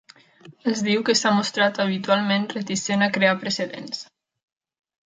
Es 0.71 0.79
diu 0.87 1.03
que 1.09 1.15
s'ha 1.19 1.33
mostrat 1.41 1.79
habitualment 1.85 2.49
reticent 2.57 3.09
a 3.11 3.13
crear 3.19 3.39
precedents. 3.47 4.03